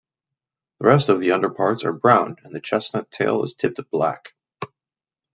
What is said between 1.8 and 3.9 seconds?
are brown, and the chestnut tail is tipped